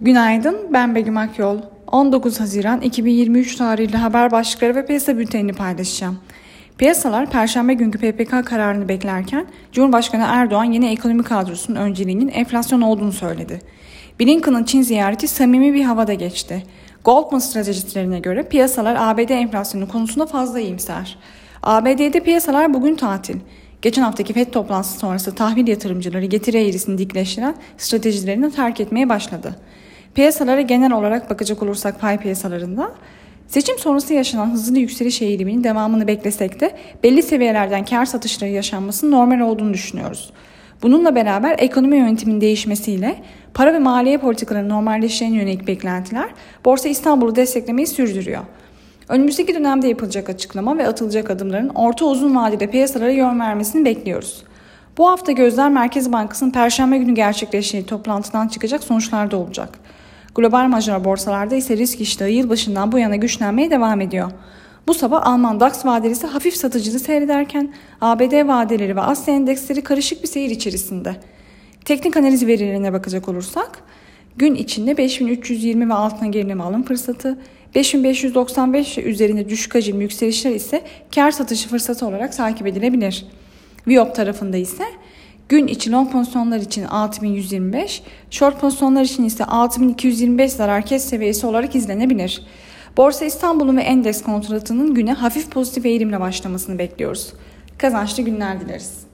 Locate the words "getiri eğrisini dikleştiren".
26.24-27.54